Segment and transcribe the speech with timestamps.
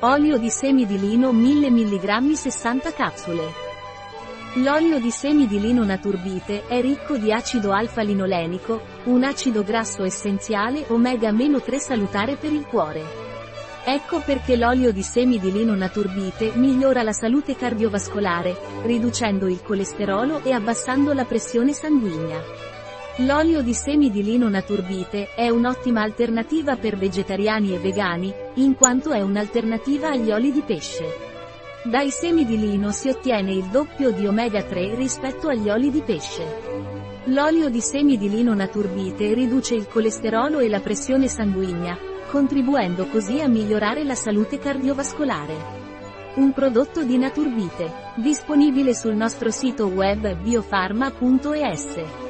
[0.00, 3.44] Olio di semi di lino 1000 mg 60 capsule.
[4.56, 10.84] L'olio di semi di lino naturbite è ricco di acido alfa-linolenico, un acido grasso essenziale
[10.86, 13.02] omega-3 salutare per il cuore.
[13.86, 20.42] Ecco perché l'olio di semi di lino naturbite migliora la salute cardiovascolare, riducendo il colesterolo
[20.44, 22.75] e abbassando la pressione sanguigna.
[23.20, 29.10] L'olio di semi di lino naturbite è un'ottima alternativa per vegetariani e vegani, in quanto
[29.12, 31.04] è un'alternativa agli oli di pesce.
[31.84, 36.02] Dai semi di lino si ottiene il doppio di omega 3 rispetto agli oli di
[36.02, 36.44] pesce.
[37.28, 41.96] L'olio di semi di lino naturbite riduce il colesterolo e la pressione sanguigna,
[42.28, 45.54] contribuendo così a migliorare la salute cardiovascolare.
[46.34, 52.25] Un prodotto di Naturbite, disponibile sul nostro sito web biofarma.es.